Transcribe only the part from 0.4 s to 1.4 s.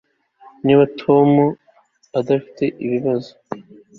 Niba ari Tom